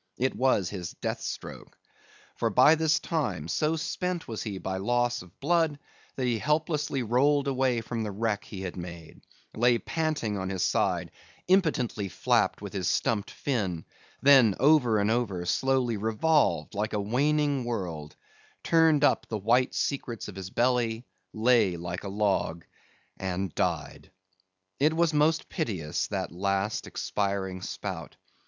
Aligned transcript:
It 0.17 0.35
was 0.35 0.67
his 0.71 0.93
death 0.93 1.21
stroke. 1.21 1.77
For, 2.35 2.49
by 2.49 2.73
this 2.73 2.99
time, 2.99 3.47
so 3.47 3.75
spent 3.75 4.27
was 4.27 4.41
he 4.41 4.57
by 4.57 4.77
loss 4.77 5.21
of 5.21 5.39
blood, 5.39 5.77
that 6.15 6.25
he 6.25 6.39
helplessly 6.39 7.03
rolled 7.03 7.47
away 7.47 7.81
from 7.81 8.01
the 8.01 8.09
wreck 8.09 8.43
he 8.43 8.61
had 8.63 8.75
made; 8.75 9.21
lay 9.53 9.77
panting 9.77 10.39
on 10.39 10.49
his 10.49 10.63
side, 10.63 11.11
impotently 11.47 12.09
flapped 12.09 12.63
with 12.63 12.73
his 12.73 12.87
stumped 12.87 13.29
fin, 13.29 13.85
then 14.23 14.55
over 14.59 14.97
and 14.97 15.11
over 15.11 15.45
slowly 15.45 15.97
revolved 15.97 16.73
like 16.73 16.93
a 16.93 16.99
waning 16.99 17.63
world; 17.63 18.15
turned 18.63 19.03
up 19.03 19.27
the 19.27 19.37
white 19.37 19.75
secrets 19.75 20.27
of 20.27 20.35
his 20.35 20.49
belly; 20.49 21.05
lay 21.31 21.77
like 21.77 22.03
a 22.03 22.09
log, 22.09 22.65
and 23.19 23.53
died. 23.53 24.09
It 24.79 24.95
was 24.95 25.13
most 25.13 25.47
piteous, 25.47 26.07
that 26.07 26.31
last 26.31 26.87
expiring 26.87 27.61
spout. 27.61 28.17